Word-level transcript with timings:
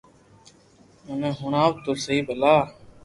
مني 1.05 1.29
ھڻاو 1.39 1.69
تو 1.83 1.91
سھي 2.03 2.15
ڀلا 2.27 2.55